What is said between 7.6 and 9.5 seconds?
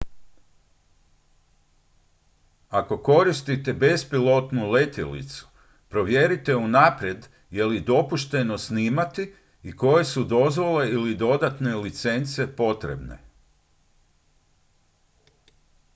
li dopušteno snimati